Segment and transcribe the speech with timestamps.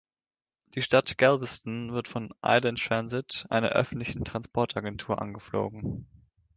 [0.73, 6.07] Die Stadt Galveston wird von Island Transit, einer öffentlichen Transportagentur angeflogen.